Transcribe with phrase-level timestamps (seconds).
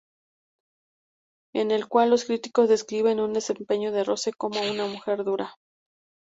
[1.53, 5.53] En el cual los críticos describen el desempeño de Rose como "una mujer dura".